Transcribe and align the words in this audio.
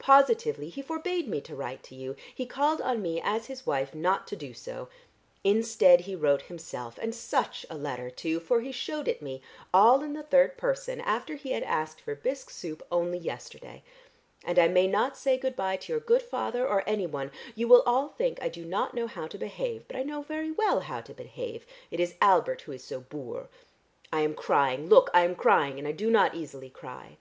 Positively 0.00 0.68
he 0.68 0.82
forbade 0.82 1.28
me 1.28 1.40
to 1.42 1.54
write 1.54 1.84
to 1.84 1.94
you, 1.94 2.16
he 2.34 2.44
called 2.44 2.80
on 2.80 3.00
me 3.00 3.20
as 3.22 3.46
his 3.46 3.64
wife 3.66 3.94
not 3.94 4.28
so 4.28 4.34
to 4.34 4.52
do. 4.52 4.88
Instead 5.44 6.00
he 6.00 6.16
wrote 6.16 6.42
himself, 6.42 6.98
and 7.00 7.14
such 7.14 7.64
a 7.70 7.76
letter 7.76 8.10
too, 8.10 8.40
for 8.40 8.62
he 8.62 8.72
shewed 8.72 9.06
it 9.06 9.22
me, 9.22 9.40
all 9.72 10.02
in 10.02 10.12
the 10.12 10.24
third 10.24 10.56
person, 10.58 11.00
after 11.00 11.36
he 11.36 11.52
had 11.52 11.62
asked 11.62 12.00
for 12.00 12.16
bisque 12.16 12.50
soup 12.50 12.84
only 12.90 13.16
yesterday! 13.16 13.84
And 14.44 14.58
I 14.58 14.66
may 14.66 14.88
not 14.88 15.16
say 15.16 15.38
good 15.38 15.54
bye 15.54 15.76
to 15.76 15.92
your 15.92 16.00
good 16.00 16.22
father 16.22 16.66
or 16.66 16.82
anyone; 16.84 17.30
you 17.54 17.68
will 17.68 17.84
all 17.86 18.08
think 18.08 18.42
I 18.42 18.48
do 18.48 18.64
not 18.64 18.92
know 18.92 19.06
how 19.06 19.28
to 19.28 19.38
behave, 19.38 19.84
but 19.86 19.94
I 19.94 20.02
know 20.02 20.22
very 20.22 20.50
well 20.50 20.80
how 20.80 21.00
to 21.00 21.14
behave; 21.14 21.64
it 21.92 22.00
is 22.00 22.16
Albert 22.20 22.62
who 22.62 22.72
is 22.72 22.82
so 22.82 22.98
boor. 23.02 23.48
I 24.12 24.22
am 24.22 24.34
crying, 24.34 24.88
look, 24.88 25.10
I 25.14 25.20
am 25.22 25.36
crying, 25.36 25.78
and 25.78 25.86
I 25.86 25.92
do 25.92 26.10
not 26.10 26.34
easily 26.34 26.70
cry. 26.70 27.18